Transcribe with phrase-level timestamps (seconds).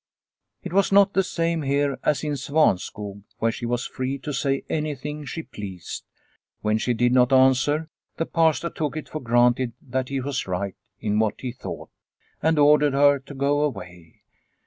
[0.63, 4.63] It was not the same here as in Svanskog, where she was free to say
[4.67, 6.05] anything she pleased.
[6.61, 10.73] When she did not answer, the Pastor took it for granted that he was right
[10.99, 11.91] in what he thought,
[12.41, 14.23] and ordered her to go away.